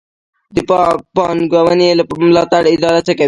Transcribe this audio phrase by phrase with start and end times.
[0.55, 0.57] د
[1.15, 1.89] پانګونې
[2.23, 3.19] ملاتړ اداره څه کوي؟